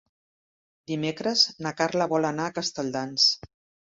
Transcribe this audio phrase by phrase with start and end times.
[0.91, 3.27] Dimecres na Carla vol anar a Castelldans.